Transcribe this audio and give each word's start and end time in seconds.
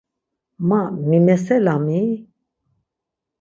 Ma 0.67 0.81
mimeselam-i? 1.09 2.01